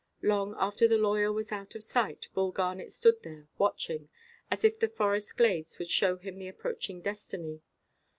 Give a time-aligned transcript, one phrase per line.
[0.23, 4.09] Long after the lawyer was out of sight, Bull Garnet stood there watching,
[4.49, 7.61] as if the forest glades would show him the approaching destiny.